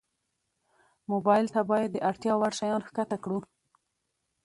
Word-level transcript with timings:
موبایل 1.11 1.45
ته 1.53 1.61
باید 1.69 1.89
د 1.93 1.97
اړتیا 2.09 2.33
وړ 2.37 2.51
شیان 2.59 2.81
ښکته 2.87 3.17
کړو. 3.23 3.39